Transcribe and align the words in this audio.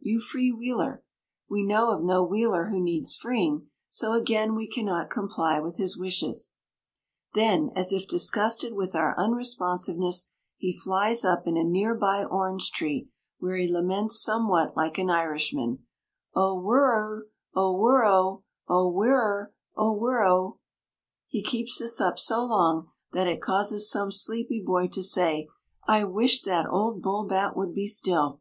You 0.00 0.20
free 0.20 0.52
Wheeler!" 0.52 1.02
We 1.50 1.64
know 1.66 1.90
of 1.90 2.04
no 2.04 2.22
Wheeler 2.22 2.66
who 2.66 2.78
needs 2.78 3.16
freeing, 3.16 3.68
so 3.90 4.12
again 4.12 4.54
we 4.54 4.68
cannot 4.70 5.10
comply 5.10 5.58
with 5.58 5.76
his 5.76 5.98
wishes. 5.98 6.54
Then, 7.34 7.70
as 7.74 7.92
if 7.92 8.06
disgusted 8.06 8.74
with 8.74 8.94
our 8.94 9.16
unresponsiveness, 9.18 10.34
he 10.56 10.72
flies 10.78 11.24
up 11.24 11.48
in 11.48 11.56
a 11.56 11.64
near 11.64 11.96
by 11.96 12.22
orange 12.22 12.70
tree 12.70 13.08
where 13.40 13.56
he 13.56 13.66
laments 13.66 14.22
somewhat 14.22 14.76
like 14.76 14.98
an 14.98 15.10
Irishman: 15.10 15.80
"O 16.32 16.54
whirr 16.60 17.26
r, 17.56 17.74
whirro! 17.74 18.44
O 18.68 18.88
whirr 18.92 19.20
r, 19.20 19.52
whirro!" 19.98 20.60
He 21.26 21.42
keeps 21.42 21.80
this 21.80 22.00
up 22.00 22.20
so 22.20 22.44
long 22.44 22.86
that 23.10 23.26
it 23.26 23.42
causes 23.42 23.90
some 23.90 24.12
sleepy 24.12 24.62
boy 24.64 24.86
to 24.92 25.02
say: 25.02 25.48
"I 25.88 26.04
wish 26.04 26.42
that 26.42 26.68
old 26.70 27.02
bull 27.02 27.24
bat 27.26 27.56
would 27.56 27.74
be 27.74 27.88
still." 27.88 28.40